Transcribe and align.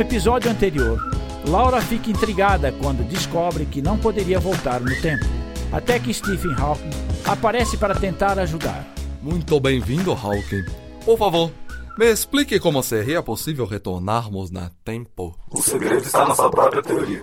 No 0.00 0.06
episódio 0.06 0.50
anterior, 0.50 0.98
Laura 1.46 1.78
fica 1.82 2.10
intrigada 2.10 2.72
quando 2.72 3.06
descobre 3.06 3.66
que 3.66 3.82
não 3.82 3.98
poderia 3.98 4.40
voltar 4.40 4.80
no 4.80 4.98
tempo, 5.02 5.26
até 5.70 5.98
que 5.98 6.14
Stephen 6.14 6.54
Hawking 6.54 6.88
aparece 7.22 7.76
para 7.76 7.94
tentar 7.94 8.38
ajudar. 8.38 8.86
Muito 9.20 9.60
bem-vindo, 9.60 10.12
Hawking. 10.12 10.64
Por 11.04 11.18
favor, 11.18 11.52
me 11.98 12.06
explique 12.06 12.58
como 12.58 12.82
seria 12.82 13.22
possível 13.22 13.66
retornarmos 13.66 14.50
no 14.50 14.70
tempo. 14.82 15.36
O 15.50 15.60
segredo 15.60 16.02
está 16.02 16.26
na 16.26 16.34
sua 16.34 16.50
própria 16.50 16.82
teoria. 16.82 17.22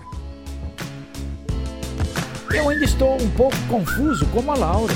Eu 2.54 2.68
ainda 2.68 2.84
estou 2.84 3.20
um 3.20 3.30
pouco 3.30 3.56
confuso 3.68 4.24
como 4.26 4.52
a 4.52 4.56
Laura, 4.56 4.94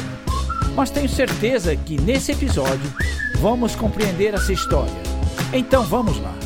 mas 0.76 0.88
tenho 0.88 1.08
certeza 1.08 1.74
que 1.74 2.00
nesse 2.00 2.30
episódio 2.30 2.92
vamos 3.40 3.74
compreender 3.74 4.34
essa 4.34 4.52
história. 4.52 5.02
Então 5.52 5.82
vamos 5.82 6.16
lá. 6.22 6.41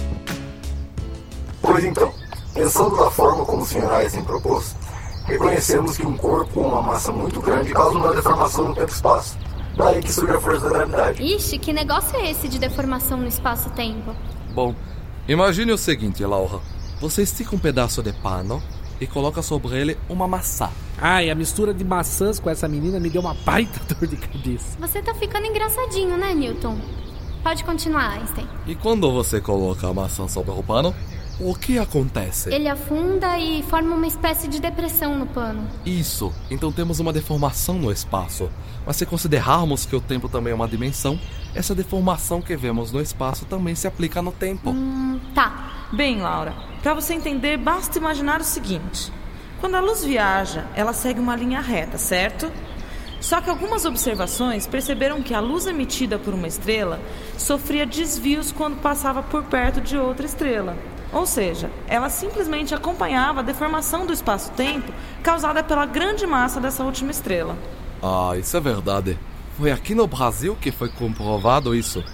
Pois 1.66 1.84
então, 1.84 2.12
pensando 2.54 2.96
da 2.96 3.10
forma 3.10 3.44
como 3.44 3.62
o 3.62 3.66
Sr. 3.66 4.00
Eisen 4.00 4.22
propôs, 4.22 4.76
reconhecemos 5.24 5.96
que 5.96 6.06
um 6.06 6.16
corpo 6.16 6.54
com 6.54 6.60
uma 6.60 6.80
massa 6.80 7.10
muito 7.10 7.40
grande 7.40 7.72
causa 7.72 7.98
uma 7.98 8.14
deformação 8.14 8.68
no 8.68 8.74
tempo-espaço. 8.74 9.36
Daí 9.76 10.00
que 10.00 10.12
surge 10.12 10.32
a 10.32 10.40
força 10.40 10.70
da 10.70 10.70
gravidade. 10.70 11.22
Ixi, 11.22 11.58
que 11.58 11.72
negócio 11.72 12.16
é 12.16 12.30
esse 12.30 12.48
de 12.48 12.58
deformação 12.58 13.18
no 13.18 13.26
espaço-tempo? 13.26 14.14
Bom, 14.54 14.74
imagine 15.28 15.72
o 15.72 15.76
seguinte, 15.76 16.24
Laura. 16.24 16.60
Você 17.00 17.22
estica 17.22 17.54
um 17.54 17.58
pedaço 17.58 18.02
de 18.02 18.12
pano 18.12 18.62
e 19.00 19.06
coloca 19.06 19.42
sobre 19.42 19.76
ele 19.76 19.98
uma 20.08 20.26
maçã. 20.26 20.70
Ai, 20.98 21.28
a 21.28 21.34
mistura 21.34 21.74
de 21.74 21.84
maçãs 21.84 22.40
com 22.40 22.48
essa 22.48 22.66
menina 22.66 22.98
me 22.98 23.10
deu 23.10 23.20
uma 23.20 23.34
baita 23.34 23.80
dor 23.92 24.08
de 24.08 24.16
cabeça. 24.16 24.78
Você 24.78 25.02
tá 25.02 25.12
ficando 25.14 25.46
engraçadinho, 25.46 26.16
né, 26.16 26.32
Newton? 26.32 26.78
Pode 27.42 27.62
continuar, 27.64 28.12
Einstein. 28.12 28.48
E 28.66 28.74
quando 28.74 29.12
você 29.12 29.40
coloca 29.40 29.86
a 29.86 29.94
maçã 29.94 30.26
sobre 30.26 30.50
o 30.50 30.62
pano, 30.62 30.94
o 31.38 31.54
que 31.54 31.78
acontece? 31.78 32.52
Ele 32.52 32.68
afunda 32.68 33.38
e 33.38 33.62
forma 33.64 33.94
uma 33.94 34.06
espécie 34.06 34.48
de 34.48 34.58
depressão 34.58 35.18
no 35.18 35.26
pano. 35.26 35.68
Isso. 35.84 36.32
Então 36.50 36.72
temos 36.72 36.98
uma 36.98 37.12
deformação 37.12 37.78
no 37.78 37.92
espaço. 37.92 38.50
Mas 38.86 38.96
se 38.96 39.04
considerarmos 39.04 39.84
que 39.84 39.94
o 39.94 40.00
tempo 40.00 40.28
também 40.28 40.52
é 40.52 40.56
uma 40.56 40.68
dimensão, 40.68 41.18
essa 41.54 41.74
deformação 41.74 42.40
que 42.40 42.56
vemos 42.56 42.92
no 42.92 43.00
espaço 43.00 43.44
também 43.44 43.74
se 43.74 43.86
aplica 43.86 44.22
no 44.22 44.32
tempo. 44.32 44.70
Hum, 44.70 45.20
tá. 45.34 45.88
Bem, 45.92 46.20
Laura, 46.20 46.54
para 46.82 46.94
você 46.94 47.14
entender, 47.14 47.56
basta 47.58 47.98
imaginar 47.98 48.40
o 48.40 48.44
seguinte: 48.44 49.12
quando 49.60 49.74
a 49.74 49.80
luz 49.80 50.04
viaja, 50.04 50.66
ela 50.74 50.92
segue 50.92 51.20
uma 51.20 51.36
linha 51.36 51.60
reta, 51.60 51.98
certo? 51.98 52.50
Só 53.20 53.40
que 53.40 53.50
algumas 53.50 53.84
observações 53.84 54.66
perceberam 54.66 55.22
que 55.22 55.34
a 55.34 55.40
luz 55.40 55.66
emitida 55.66 56.18
por 56.18 56.32
uma 56.32 56.46
estrela 56.46 57.00
sofria 57.36 57.84
desvios 57.84 58.52
quando 58.52 58.80
passava 58.80 59.22
por 59.22 59.42
perto 59.44 59.80
de 59.80 59.96
outra 59.96 60.26
estrela. 60.26 60.76
Ou 61.16 61.24
seja, 61.24 61.70
ela 61.88 62.10
simplesmente 62.10 62.74
acompanhava 62.74 63.40
a 63.40 63.42
deformação 63.42 64.04
do 64.04 64.12
espaço-tempo 64.12 64.92
causada 65.22 65.64
pela 65.64 65.86
grande 65.86 66.26
massa 66.26 66.60
dessa 66.60 66.84
última 66.84 67.10
estrela. 67.10 67.56
Ah, 68.02 68.34
isso 68.38 68.54
é 68.54 68.60
verdade. 68.60 69.18
Foi 69.56 69.72
aqui 69.72 69.94
no 69.94 70.06
Brasil 70.06 70.54
que 70.60 70.70
foi 70.70 70.90
comprovado 70.90 71.74
isso. 71.74 72.04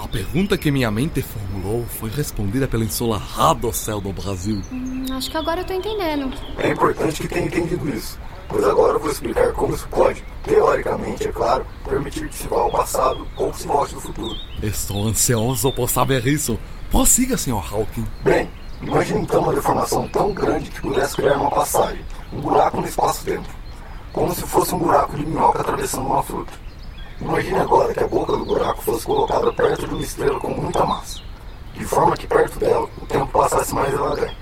A 0.00 0.08
pergunta 0.08 0.56
que 0.56 0.70
minha 0.70 0.90
mente 0.90 1.20
formulou 1.20 1.84
foi 1.84 2.08
respondida 2.08 2.66
pelo 2.66 2.84
ensolarrado 2.84 3.70
céu 3.70 4.00
do 4.00 4.14
Brasil. 4.14 4.62
Hum, 4.72 5.04
acho 5.12 5.30
que 5.30 5.36
agora 5.36 5.60
eu 5.60 5.66
tô 5.66 5.74
entendendo. 5.74 6.32
É 6.56 6.70
importante 6.70 7.20
que 7.20 7.28
tenha 7.28 7.44
entendido 7.44 7.86
isso, 7.90 8.18
pois 8.48 8.64
agora 8.64 8.94
eu 8.94 9.00
vou 9.00 9.10
explicar 9.10 9.52
como 9.52 9.74
isso 9.74 9.86
pode, 9.88 10.24
teoricamente, 10.42 11.28
é 11.28 11.32
claro, 11.32 11.66
permitir 11.86 12.26
que 12.28 12.34
se 12.34 12.48
vá 12.48 12.60
ao 12.60 12.70
passado 12.70 13.28
ou 13.36 13.50
que 13.50 13.58
se 13.58 13.66
volte 13.66 13.94
no 13.94 14.00
futuro. 14.00 14.34
Estou 14.62 15.06
ansioso 15.06 15.70
por 15.70 15.90
saber 15.90 16.26
isso. 16.26 16.57
Prossiga, 16.90 17.36
Sr. 17.36 17.62
Hawking. 17.70 18.06
Bem, 18.22 18.50
imagine 18.80 19.20
então 19.20 19.42
uma 19.42 19.52
deformação 19.52 20.08
tão 20.08 20.32
grande 20.32 20.70
que 20.70 20.80
pudesse 20.80 21.16
criar 21.16 21.36
uma 21.36 21.50
passagem, 21.50 22.02
um 22.32 22.40
buraco 22.40 22.80
no 22.80 22.86
espaço-tempo, 22.86 23.46
como 24.10 24.34
se 24.34 24.40
fosse 24.42 24.74
um 24.74 24.78
buraco 24.78 25.14
de 25.14 25.26
minhoca 25.26 25.60
atravessando 25.60 26.06
uma 26.06 26.22
fruta. 26.22 26.52
Imagine 27.20 27.58
agora 27.58 27.92
que 27.92 28.02
a 28.02 28.08
boca 28.08 28.32
do 28.32 28.44
buraco 28.44 28.80
fosse 28.80 29.04
colocada 29.04 29.52
perto 29.52 29.86
de 29.86 29.94
uma 29.94 30.02
estrela 30.02 30.40
com 30.40 30.48
muita 30.48 30.82
massa, 30.86 31.20
de 31.74 31.84
forma 31.84 32.16
que 32.16 32.26
perto 32.26 32.58
dela 32.58 32.88
o 33.02 33.06
tempo 33.06 33.26
passasse 33.26 33.74
mais 33.74 33.90
devagar. 33.90 34.34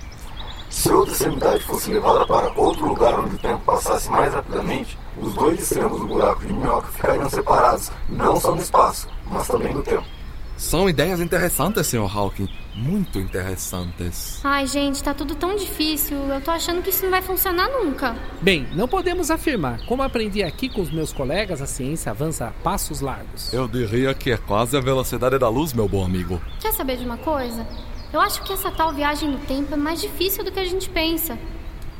Se 0.70 0.92
outra 0.92 1.12
extremidade 1.12 1.64
fosse 1.64 1.90
levada 1.90 2.24
para 2.26 2.52
outro 2.54 2.86
lugar 2.86 3.18
onde 3.18 3.34
o 3.34 3.38
tempo 3.38 3.64
passasse 3.64 4.08
mais 4.08 4.32
rapidamente, 4.32 4.96
os 5.20 5.34
dois 5.34 5.60
extremos 5.60 5.98
do 5.98 6.06
buraco 6.06 6.46
de 6.46 6.52
minhoca 6.52 6.86
ficariam 6.92 7.28
separados, 7.28 7.90
não 8.08 8.38
só 8.38 8.54
no 8.54 8.62
espaço, 8.62 9.08
mas 9.28 9.48
também 9.48 9.74
no 9.74 9.82
tempo. 9.82 10.15
São 10.56 10.88
ideias 10.88 11.20
interessantes, 11.20 11.86
Sr. 11.86 12.10
Hawking. 12.16 12.48
Muito 12.74 13.18
interessantes. 13.18 14.40
Ai, 14.42 14.66
gente, 14.66 15.02
tá 15.02 15.12
tudo 15.12 15.34
tão 15.34 15.54
difícil. 15.54 16.16
Eu 16.16 16.40
tô 16.40 16.50
achando 16.50 16.82
que 16.82 16.90
isso 16.90 17.04
não 17.04 17.10
vai 17.10 17.22
funcionar 17.22 17.68
nunca. 17.68 18.16
Bem, 18.40 18.66
não 18.72 18.88
podemos 18.88 19.30
afirmar. 19.30 19.84
Como 19.86 20.02
aprendi 20.02 20.42
aqui 20.42 20.68
com 20.68 20.80
os 20.80 20.90
meus 20.90 21.12
colegas, 21.12 21.60
a 21.60 21.66
ciência 21.66 22.10
avança 22.10 22.46
a 22.46 22.50
passos 22.50 23.00
largos. 23.00 23.52
Eu 23.52 23.68
diria 23.68 24.14
que 24.14 24.32
é 24.32 24.36
quase 24.36 24.76
a 24.76 24.80
velocidade 24.80 25.38
da 25.38 25.48
luz, 25.48 25.72
meu 25.72 25.88
bom 25.88 26.04
amigo. 26.04 26.40
Quer 26.60 26.72
saber 26.72 26.96
de 26.96 27.04
uma 27.04 27.18
coisa? 27.18 27.66
Eu 28.12 28.20
acho 28.20 28.42
que 28.42 28.52
essa 28.52 28.70
tal 28.70 28.92
viagem 28.92 29.30
no 29.30 29.38
tempo 29.38 29.74
é 29.74 29.76
mais 29.76 30.00
difícil 30.00 30.42
do 30.42 30.50
que 30.50 30.60
a 30.60 30.64
gente 30.64 30.88
pensa. 30.88 31.38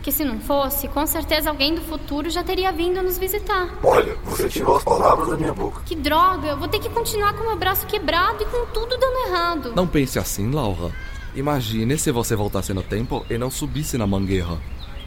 Que 0.07 0.13
se 0.13 0.25
não 0.25 0.39
fosse, 0.39 0.87
com 0.87 1.05
certeza 1.05 1.51
alguém 1.51 1.75
do 1.75 1.81
futuro 1.81 2.31
já 2.31 2.45
teria 2.45 2.71
vindo 2.71 3.03
nos 3.03 3.19
visitar. 3.19 3.77
Olha, 3.83 4.15
você 4.25 4.49
tirou 4.49 4.77
as 4.77 4.85
palavras 4.85 5.31
da 5.31 5.37
minha 5.37 5.53
boca. 5.53 5.83
Que 5.85 5.97
droga, 5.97 6.47
eu 6.47 6.57
vou 6.57 6.69
ter 6.69 6.79
que 6.79 6.89
continuar 6.89 7.33
com 7.33 7.43
meu 7.43 7.57
braço 7.57 7.89
quebrado 7.89 8.41
e 8.41 8.47
com 8.47 8.67
tudo 8.67 8.97
dando 8.97 9.27
errado. 9.27 9.73
Não 9.75 9.85
pense 9.85 10.17
assim, 10.17 10.49
Laura. 10.53 10.93
Imagine 11.35 11.99
se 11.99 12.13
você 12.13 12.37
voltasse 12.37 12.73
no 12.73 12.85
tempo 12.85 13.27
e 13.29 13.37
não 13.37 13.51
subisse 13.51 13.99
na 13.99 14.07
mangueira. 14.07 14.57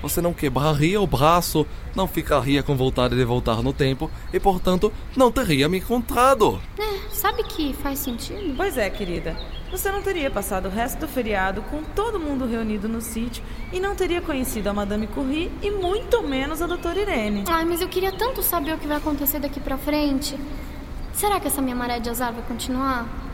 Você 0.01 0.21
não 0.21 0.33
quebraria 0.33 0.99
o 1.01 1.07
braço, 1.07 1.65
não 1.95 2.07
ficaria 2.07 2.63
com 2.63 2.75
vontade 2.75 3.15
de 3.15 3.23
voltar 3.25 3.61
no 3.61 3.73
tempo 3.73 4.09
e, 4.33 4.39
portanto, 4.39 4.91
não 5.15 5.31
teria 5.31 5.67
me 5.67 5.79
encontrado. 5.79 6.59
É, 6.77 7.09
sabe 7.13 7.43
que 7.43 7.73
faz 7.73 7.99
sentido? 7.99 8.53
Pois 8.55 8.77
é, 8.77 8.89
querida. 8.89 9.35
Você 9.71 9.91
não 9.91 10.01
teria 10.01 10.31
passado 10.31 10.67
o 10.67 10.71
resto 10.71 10.99
do 10.99 11.07
feriado 11.07 11.61
com 11.63 11.83
todo 11.83 12.19
mundo 12.19 12.45
reunido 12.45 12.89
no 12.89 13.01
sítio 13.01 13.43
e 13.71 13.79
não 13.79 13.95
teria 13.95 14.21
conhecido 14.21 14.67
a 14.67 14.73
Madame 14.73 15.05
Curie 15.05 15.51
e 15.61 15.69
muito 15.69 16.23
menos 16.23 16.61
a 16.61 16.67
Doutora 16.67 16.99
Irene. 16.99 17.43
Ai, 17.47 17.65
mas 17.65 17.81
eu 17.81 17.87
queria 17.87 18.11
tanto 18.11 18.41
saber 18.41 18.73
o 18.73 18.77
que 18.77 18.87
vai 18.87 18.97
acontecer 18.97 19.39
daqui 19.39 19.59
pra 19.59 19.77
frente. 19.77 20.35
Será 21.13 21.39
que 21.39 21.47
essa 21.47 21.61
minha 21.61 21.75
maré 21.75 21.99
de 21.99 22.09
azar 22.09 22.33
vai 22.33 22.41
continuar? 22.43 23.28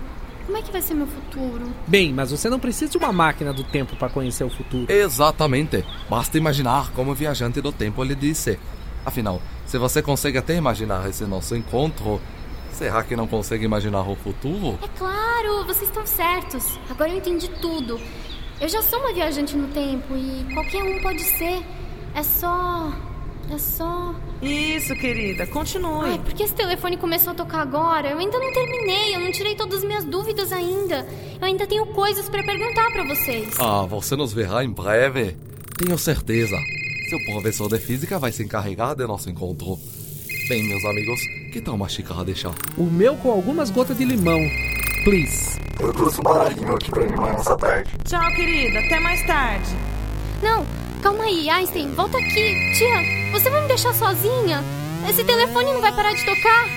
Como 0.46 0.58
é 0.58 0.62
que 0.62 0.72
vai 0.72 0.82
ser 0.82 0.94
meu 0.94 1.08
futuro? 1.08 1.74
Bem, 1.88 2.14
mas 2.14 2.32
você 2.32 2.50
não 2.50 2.60
precisa 2.60 2.92
de 2.92 2.98
uma 2.98 3.12
máquina 3.12 3.52
do 3.52 3.64
tempo 3.64 3.96
para 3.96 4.10
conhecer 4.10 4.44
o 4.44 4.50
futuro. 4.50 4.92
Exatamente. 4.92 5.84
Basta 6.10 6.38
imaginar 6.38 6.92
como 6.92 7.12
o 7.12 7.16
viajante 7.16 7.60
do 7.62 7.72
tempo 7.72 8.04
lhe 8.04 8.14
disse. 8.14 8.60
Afinal, 9.04 9.42
se 9.66 9.78
você 9.78 10.02
consegue 10.02 10.38
até 10.38 10.56
imaginar 10.56 11.08
esse 11.10 11.26
nosso 11.26 11.56
encontro, 11.56 12.22
será 12.72 13.04
que 13.04 13.16
não 13.16 13.28
consegue 13.28 13.66
imaginar 13.66 14.08
o 14.08 14.16
futuro? 14.16 14.78
É 14.84 14.88
claro, 14.98 15.66
vocês 15.66 15.90
estão 15.90 16.06
certos. 16.06 16.80
Agora 16.90 17.10
eu 17.10 17.18
entendi 17.18 17.50
tudo. 17.62 18.00
Eu 18.62 18.70
já 18.70 18.82
sou 18.82 19.00
uma 19.00 19.14
viajante 19.14 19.56
no 19.56 19.68
tempo 19.70 20.16
e 20.16 20.46
qualquer 20.54 20.84
um 20.84 21.02
pode 21.02 21.22
ser. 21.22 21.64
É 22.14 22.24
só. 22.24 22.94
É 23.50 23.58
só. 23.58 24.16
Isso, 24.42 24.96
querida, 24.96 25.46
continue. 25.48 26.10
Ai, 26.12 26.22
porque 26.24 26.44
esse 26.44 26.54
telefone 26.54 26.98
começou 26.98 27.32
a 27.32 27.36
tocar 27.36 27.62
agora? 27.62 28.10
Eu 28.10 28.18
ainda 28.18 28.38
não 28.40 28.52
terminei, 28.52 29.16
eu 29.16 29.20
não 29.20 29.32
tirei 29.32 29.56
todas 29.56 29.80
as 29.80 29.86
minhas 29.86 30.04
dúvidas 30.04 30.52
ainda. 30.52 31.08
Eu 31.40 31.48
ainda 31.48 31.68
tenho 31.68 31.86
coisas 31.88 32.28
para 32.28 32.44
perguntar 32.44 32.92
para 32.92 33.04
vocês. 33.04 33.54
Ah, 33.60 33.86
você 33.86 34.16
nos 34.16 34.34
verá 34.34 34.64
em 34.64 34.70
breve. 34.70 35.38
Tenho 35.78 35.98
certeza. 35.98 36.58
Seu 37.10 37.20
professor 37.26 37.70
de 37.70 37.78
física 37.78 38.18
vai 38.18 38.32
se 38.32 38.44
encarregar 38.44 38.96
de 38.96 39.06
nosso 39.06 39.30
encontro. 39.30 39.78
Bem, 40.50 40.64
meus 40.64 40.84
amigos, 40.86 41.20
que 41.52 41.62
tal 41.62 41.76
uma 41.76 41.88
xícara 41.88 42.26
de 42.26 42.36
chá? 42.36 42.52
O 42.78 42.84
meu 42.84 43.16
com 43.18 43.32
algumas 43.32 43.70
gotas 43.70 43.98
de 43.98 44.06
limão. 44.06 44.40
Please. 45.04 45.60
Eu 45.80 45.94
trouxe 45.94 46.20
um 46.20 46.24
baralhinho 46.24 46.76
aqui 46.76 46.90
pra 46.90 47.04
animar 47.04 47.34
nossa 47.34 47.56
tarde. 47.58 47.92
Tchau, 48.06 48.28
querida. 48.36 48.80
Até 48.80 49.00
mais 49.00 49.26
tarde. 49.28 49.70
Não, 50.42 50.66
calma 51.02 51.24
aí, 51.26 51.50
Einstein, 51.50 51.94
volta 51.94 52.18
aqui. 52.18 52.74
Tia, 52.78 53.25
você 53.36 53.50
vai 53.50 53.62
me 53.64 53.68
deixar 53.68 53.94
sozinha? 53.94 54.62
Esse 55.10 55.26
telefone 55.26 55.74
não 55.74 55.82
vai 55.82 55.94
parar 55.94 56.14
de 56.14 56.24
tocar. 56.26 56.68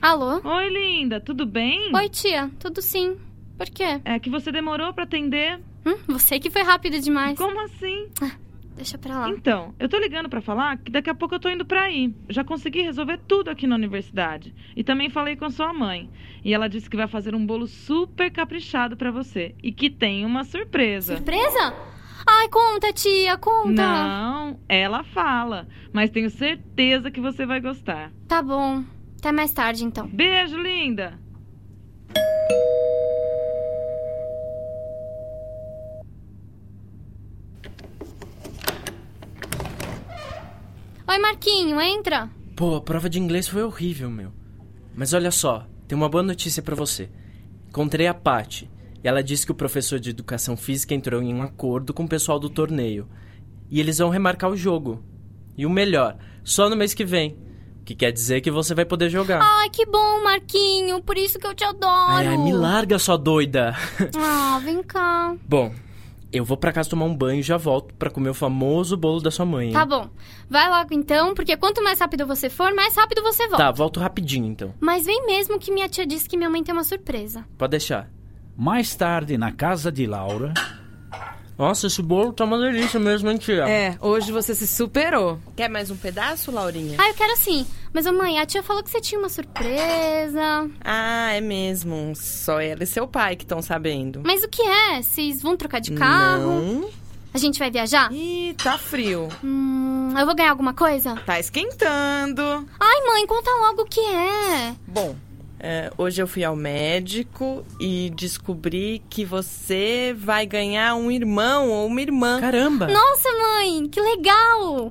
Alô? 0.00 0.40
Oi, 0.44 0.68
linda. 0.68 1.20
Tudo 1.20 1.44
bem? 1.44 1.90
Oi, 1.92 2.08
tia, 2.08 2.48
tudo 2.60 2.80
sim. 2.80 3.16
Por 3.58 3.68
quê? 3.68 4.00
É 4.04 4.20
que 4.20 4.30
você 4.30 4.52
demorou 4.52 4.94
pra 4.94 5.02
atender. 5.02 5.60
Hum, 5.84 5.96
você 6.06 6.38
que 6.38 6.48
foi 6.48 6.62
rápido 6.62 7.00
demais. 7.00 7.36
Como 7.36 7.60
assim? 7.60 8.06
Deixa 8.76 8.96
pra 8.96 9.18
lá. 9.18 9.30
Então, 9.30 9.74
eu 9.80 9.88
tô 9.88 9.98
ligando 9.98 10.28
pra 10.28 10.40
falar 10.40 10.76
que 10.78 10.92
daqui 10.92 11.10
a 11.10 11.14
pouco 11.14 11.34
eu 11.34 11.40
tô 11.40 11.50
indo 11.50 11.64
pra 11.64 11.82
aí. 11.82 12.14
Já 12.28 12.44
consegui 12.44 12.82
resolver 12.82 13.18
tudo 13.26 13.50
aqui 13.50 13.66
na 13.66 13.74
universidade. 13.74 14.54
E 14.76 14.84
também 14.84 15.10
falei 15.10 15.34
com 15.34 15.50
sua 15.50 15.72
mãe. 15.72 16.08
E 16.44 16.54
ela 16.54 16.68
disse 16.68 16.88
que 16.88 16.96
vai 16.96 17.08
fazer 17.08 17.34
um 17.34 17.44
bolo 17.44 17.66
super 17.66 18.30
caprichado 18.30 18.96
pra 18.96 19.10
você. 19.10 19.56
E 19.60 19.72
que 19.72 19.90
tem 19.90 20.24
uma 20.24 20.44
surpresa. 20.44 21.16
Surpresa? 21.16 21.74
Ai, 22.26 22.48
conta, 22.48 22.92
tia, 22.92 23.36
conta. 23.38 23.82
Não, 23.82 24.60
ela 24.68 25.02
fala. 25.04 25.66
Mas 25.92 26.10
tenho 26.10 26.30
certeza 26.30 27.10
que 27.10 27.20
você 27.20 27.46
vai 27.46 27.60
gostar. 27.60 28.12
Tá 28.28 28.42
bom. 28.42 28.84
Até 29.18 29.32
mais 29.32 29.52
tarde, 29.52 29.84
então. 29.84 30.06
Beijo, 30.08 30.56
linda! 30.56 31.18
Oi, 41.06 41.18
Marquinho, 41.18 41.80
entra. 41.80 42.30
Pô, 42.54 42.76
a 42.76 42.80
prova 42.80 43.10
de 43.10 43.18
inglês 43.18 43.48
foi 43.48 43.62
horrível, 43.62 44.08
meu. 44.08 44.32
Mas 44.94 45.12
olha 45.12 45.30
só, 45.30 45.66
tem 45.88 45.96
uma 45.96 46.08
boa 46.08 46.22
notícia 46.22 46.62
pra 46.62 46.76
você. 46.76 47.10
Encontrei 47.68 48.06
a 48.06 48.14
Paty 48.14 48.70
e 49.02 49.08
ela 49.08 49.22
disse 49.22 49.46
que 49.46 49.52
o 49.52 49.54
professor 49.54 49.98
de 49.98 50.10
educação 50.10 50.56
física 50.56 50.94
entrou 50.94 51.22
em 51.22 51.34
um 51.34 51.42
acordo 51.42 51.94
com 51.94 52.04
o 52.04 52.08
pessoal 52.08 52.38
do 52.38 52.50
torneio. 52.50 53.08
E 53.70 53.80
eles 53.80 53.98
vão 53.98 54.10
remarcar 54.10 54.50
o 54.50 54.56
jogo. 54.56 55.02
E 55.56 55.64
o 55.64 55.70
melhor, 55.70 56.16
só 56.44 56.68
no 56.68 56.76
mês 56.76 56.92
que 56.92 57.04
vem. 57.04 57.38
O 57.80 57.84
que 57.84 57.94
quer 57.94 58.12
dizer 58.12 58.40
que 58.40 58.50
você 58.50 58.74
vai 58.74 58.84
poder 58.84 59.08
jogar. 59.08 59.40
Ai, 59.42 59.70
que 59.70 59.86
bom, 59.86 60.22
Marquinho. 60.22 61.02
Por 61.02 61.16
isso 61.16 61.38
que 61.38 61.46
eu 61.46 61.54
te 61.54 61.64
adoro. 61.64 62.12
Ai, 62.12 62.26
ai, 62.26 62.36
me 62.36 62.52
larga, 62.52 62.98
sua 62.98 63.16
doida. 63.16 63.74
Ah, 64.16 64.60
vem 64.62 64.82
cá. 64.82 65.34
Bom, 65.48 65.72
eu 66.32 66.44
vou 66.44 66.56
pra 66.56 66.72
casa 66.72 66.90
tomar 66.90 67.06
um 67.06 67.16
banho 67.16 67.40
e 67.40 67.42
já 67.42 67.56
volto 67.56 67.94
pra 67.94 68.10
comer 68.10 68.30
o 68.30 68.34
famoso 68.34 68.96
bolo 68.96 69.20
da 69.20 69.30
sua 69.30 69.46
mãe. 69.46 69.72
Tá 69.72 69.86
bom. 69.86 70.10
Vai 70.48 70.68
logo 70.68 70.92
então, 70.92 71.34
porque 71.34 71.56
quanto 71.56 71.82
mais 71.82 71.98
rápido 71.98 72.26
você 72.26 72.50
for, 72.50 72.74
mais 72.74 72.94
rápido 72.96 73.22
você 73.22 73.48
volta. 73.48 73.64
Tá, 73.64 73.70
volto 73.70 73.98
rapidinho 73.98 74.46
então. 74.46 74.74
Mas 74.78 75.06
vem 75.06 75.24
mesmo 75.26 75.58
que 75.58 75.72
minha 75.72 75.88
tia 75.88 76.06
disse 76.06 76.28
que 76.28 76.36
minha 76.36 76.50
mãe 76.50 76.62
tem 76.62 76.74
uma 76.74 76.84
surpresa. 76.84 77.44
Pode 77.56 77.70
deixar. 77.70 78.10
Mais 78.60 78.94
tarde, 78.94 79.38
na 79.38 79.50
casa 79.50 79.90
de 79.90 80.06
Laura, 80.06 80.52
Nossa, 81.56 81.86
esse 81.86 82.02
bolo 82.02 82.30
tá 82.30 82.44
uma 82.44 82.58
delícia 82.58 83.00
mesmo, 83.00 83.30
hein, 83.30 83.38
tia? 83.38 83.66
É, 83.66 83.96
hoje 84.02 84.30
você 84.30 84.54
se 84.54 84.66
superou. 84.66 85.40
Quer 85.56 85.70
mais 85.70 85.90
um 85.90 85.96
pedaço, 85.96 86.52
Laurinha? 86.52 86.98
Ah, 87.00 87.08
eu 87.08 87.14
quero 87.14 87.34
sim. 87.38 87.66
Mas, 87.90 88.04
ô 88.04 88.12
mãe, 88.12 88.38
a 88.38 88.44
tia 88.44 88.62
falou 88.62 88.82
que 88.82 88.90
você 88.90 89.00
tinha 89.00 89.18
uma 89.18 89.30
surpresa. 89.30 90.68
Ah, 90.84 91.32
é 91.32 91.40
mesmo. 91.40 92.12
Só 92.14 92.60
ela 92.60 92.84
e 92.84 92.86
seu 92.86 93.08
pai 93.08 93.34
que 93.34 93.44
estão 93.44 93.62
sabendo. 93.62 94.20
Mas 94.26 94.44
o 94.44 94.48
que 94.50 94.60
é? 94.60 95.00
Vocês 95.00 95.40
vão 95.40 95.56
trocar 95.56 95.80
de 95.80 95.92
carro? 95.92 96.60
Não. 96.60 96.90
A 97.32 97.38
gente 97.38 97.58
vai 97.58 97.70
viajar? 97.70 98.12
Ih, 98.12 98.54
tá 98.62 98.76
frio. 98.76 99.30
Hum, 99.42 100.12
eu 100.18 100.26
vou 100.26 100.34
ganhar 100.34 100.50
alguma 100.50 100.74
coisa? 100.74 101.14
Tá 101.24 101.40
esquentando. 101.40 102.42
Ai, 102.78 103.06
mãe, 103.06 103.26
conta 103.26 103.50
logo 103.62 103.82
o 103.82 103.86
que 103.86 104.00
é. 104.00 104.74
Bom, 104.86 105.16
é, 105.62 105.92
hoje 105.98 106.22
eu 106.22 106.26
fui 106.26 106.42
ao 106.42 106.56
médico 106.56 107.64
e 107.78 108.10
descobri 108.16 109.02
que 109.10 109.26
você 109.26 110.16
vai 110.18 110.46
ganhar 110.46 110.94
um 110.94 111.10
irmão 111.10 111.68
ou 111.68 111.86
uma 111.86 112.00
irmã. 112.00 112.40
Caramba! 112.40 112.86
Nossa, 112.86 113.28
mãe, 113.30 113.86
que 113.86 114.00
legal! 114.00 114.90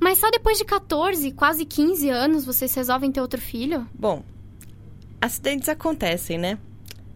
Mas 0.00 0.18
só 0.18 0.30
depois 0.30 0.58
de 0.58 0.64
14, 0.64 1.30
quase 1.30 1.64
15 1.64 2.10
anos, 2.10 2.44
vocês 2.44 2.74
resolvem 2.74 3.12
ter 3.12 3.20
outro 3.20 3.40
filho? 3.40 3.86
Bom, 3.94 4.24
acidentes 5.20 5.68
acontecem, 5.68 6.38
né? 6.38 6.58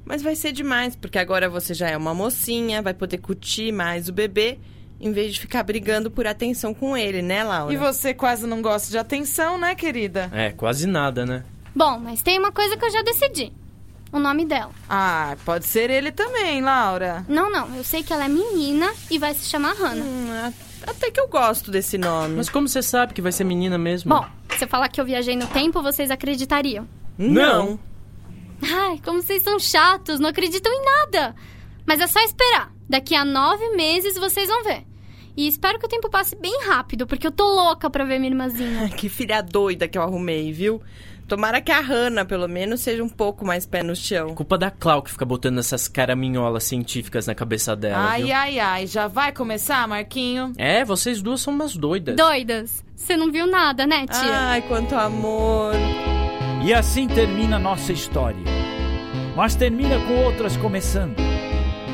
Mas 0.05 0.23
vai 0.23 0.37
ser 0.37 0.53
demais, 0.53 0.95
porque 0.95 1.19
agora 1.19 1.49
você 1.49 1.75
já 1.75 1.89
é 1.89 1.97
uma 1.97 2.15
mocinha, 2.15 2.81
vai 2.81 2.95
poder 2.95 3.19
curtir 3.19 3.73
mais 3.73 4.09
o 4.09 4.13
bebê, 4.13 4.59
em 5.01 5.11
vez 5.11 5.35
de 5.35 5.41
ficar 5.41 5.65
brigando 5.65 6.13
por 6.13 6.29
atenção 6.29 6.73
com 6.73 6.97
ele, 6.97 7.23
né, 7.23 7.43
Laura? 7.43 7.73
E 7.73 7.77
você 7.77 8.15
quase 8.15 8.47
não 8.47 8.63
gosta 8.63 8.89
de 8.89 8.99
atenção, 8.99 9.59
né, 9.59 9.75
querida? 9.75 10.31
É, 10.33 10.51
quase 10.51 10.87
nada, 10.87 11.27
né? 11.27 11.45
Bom, 11.75 11.99
mas 11.99 12.23
tem 12.23 12.39
uma 12.39 12.53
coisa 12.53 12.77
que 12.77 12.85
eu 12.85 12.91
já 12.91 13.03
decidi. 13.03 13.53
O 14.13 14.19
nome 14.19 14.45
dela. 14.45 14.71
Ah, 14.91 15.37
pode 15.45 15.65
ser 15.65 15.89
ele 15.89 16.13
também, 16.13 16.61
Laura. 16.61 17.25
Não, 17.29 17.51
não, 17.51 17.75
eu 17.75 17.83
sei 17.83 18.03
que 18.03 18.13
ela 18.13 18.27
é 18.27 18.29
menina 18.29 18.93
e 19.11 19.19
vai 19.19 19.33
se 19.33 19.47
chamar 19.49 19.75
Hannah. 19.75 20.05
Hum, 20.05 20.53
até 20.87 21.11
que 21.11 21.19
eu 21.19 21.29
gosto 21.29 21.71
desse 21.71 21.97
nome. 21.97 22.37
Mas 22.37 22.51
como 22.51 22.69
você 22.69 22.83
sabe 22.83 23.15
que 23.15 23.23
vai 23.23 23.33
ser 23.33 23.45
menina 23.45 23.79
mesmo? 23.79 24.15
Bom, 24.15 24.27
se 24.59 24.65
eu 24.65 24.69
falar 24.69 24.89
que 24.89 25.01
eu 25.01 25.05
viajei 25.05 25.35
no 25.35 25.47
tempo, 25.47 25.83
vocês 25.83 26.11
acreditariam. 26.11 26.87
Não. 27.17 27.81
Ai, 28.63 29.01
como 29.03 29.23
vocês 29.23 29.43
são 29.43 29.59
chatos, 29.59 30.21
não 30.21 30.29
acreditam 30.29 30.71
em 30.71 30.85
nada. 30.85 31.35
Mas 31.87 32.01
é 32.01 32.07
só 32.07 32.21
esperar. 32.21 32.71
Daqui 32.89 33.15
a 33.15 33.25
nove 33.25 33.71
meses 33.71 34.17
vocês 34.19 34.49
vão 34.49 34.63
ver. 34.63 34.85
E 35.35 35.49
espero 35.49 35.79
que 35.79 35.87
o 35.87 35.89
tempo 35.89 36.11
passe 36.11 36.37
bem 36.37 36.65
rápido, 36.67 37.07
porque 37.07 37.27
eu 37.27 37.33
tô 37.33 37.47
louca 37.47 37.89
pra 37.89 38.05
ver 38.05 38.19
minha 38.19 38.31
irmãzinha. 38.31 38.91
Que 38.91 39.09
filha 39.09 39.41
doida 39.41 39.89
que 39.89 39.97
eu 39.97 40.03
arrumei, 40.03 40.53
viu? 40.53 40.83
Tomara 41.33 41.63
que 41.63 41.73
a 41.73 41.81
Hannah, 41.81 42.27
pelo 42.27 42.47
menos, 42.47 42.83
seja 42.83 43.03
um 43.03 43.09
pouco 43.09 43.43
mais 43.43 43.65
pé 43.65 43.83
no 43.83 43.97
chão. 43.97 44.35
Culpa 44.35 44.59
da 44.59 44.71
Clau 44.71 45.01
que 45.01 45.11
fica 45.11 45.25
botando 45.25 45.61
essas 45.61 45.89
caraminholas 45.89 46.65
científicas 46.65 47.27
na 47.27 47.35
cabeça 47.35 47.75
dela, 47.75 48.11
ai, 48.11 48.25
viu? 48.25 48.35
ai, 48.35 48.59
ai. 48.59 48.87
Já 48.87 49.09
vai 49.09 49.33
começar, 49.33 49.89
Marquinho? 49.89 50.53
É, 50.59 50.85
vocês 50.85 51.23
duas 51.23 51.41
são 51.41 51.55
umas 51.55 51.75
doidas. 51.75 52.17
Doidas. 52.17 52.85
Você 52.95 53.17
não 53.17 53.33
viu 53.33 53.47
nada, 53.47 53.87
né, 53.87 54.07
tia? 54.07 54.21
Ai, 54.21 54.61
quanto 54.61 54.95
amor. 54.95 55.73
E 56.63 56.75
assim 56.75 57.09
termina 57.09 57.59
nossa 57.59 57.95
história. 57.95 58.45
Mas 59.35 59.55
termina 59.55 59.99
com 60.01 60.27
outras 60.27 60.55
começando. 60.59 61.17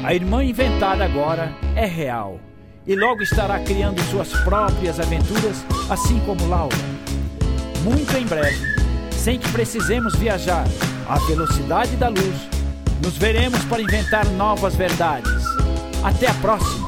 A 0.02 0.12
irmã 0.12 0.42
inventada 0.42 1.04
agora 1.04 1.54
é 1.76 1.86
real. 1.86 2.40
E 2.84 2.96
logo 2.96 3.22
estará 3.22 3.60
criando 3.60 4.02
suas 4.10 4.32
próprias 4.42 4.98
aventuras, 4.98 5.64
assim 5.88 6.18
como 6.26 6.44
Laura. 6.48 6.74
Muito 7.84 8.16
em 8.16 8.26
breve, 8.26 8.77
sem 9.18 9.38
que 9.38 9.50
precisemos 9.50 10.14
viajar 10.14 10.64
à 11.08 11.18
velocidade 11.26 11.96
da 11.96 12.08
luz, 12.08 12.48
nos 13.02 13.18
veremos 13.18 13.62
para 13.64 13.82
inventar 13.82 14.24
novas 14.30 14.76
verdades. 14.76 15.44
Até 16.02 16.28
a 16.28 16.34
próxima! 16.34 16.87